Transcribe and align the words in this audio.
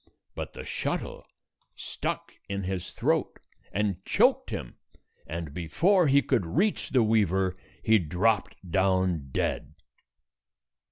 But 0.33 0.53
the 0.53 0.65
shuttle 0.65 1.27
stuck 1.75 2.31
in 2.49 2.63
his 2.63 2.91
throat 2.93 3.37
and 3.71 4.03
choked 4.03 4.49
him, 4.49 4.73
and 5.27 5.53
before 5.53 6.07
he 6.07 6.23
could 6.23 6.43
reach 6.43 6.89
the 6.89 7.03
weaver, 7.03 7.55
he 7.83 7.99
dropped 7.99 8.55
down 8.67 9.29
dead. 9.29 9.75